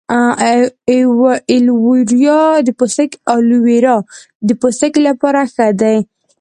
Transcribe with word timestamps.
ایلوویرا 1.51 3.95
د 4.47 4.49
پوستکي 4.61 5.01
لپاره 5.07 5.41
ښه 5.53 5.67
ده 5.81 5.93